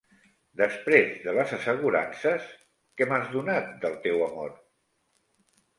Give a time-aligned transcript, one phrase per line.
[0.61, 2.49] Després de les assegurances
[3.01, 4.55] que m'has donat del teu amor?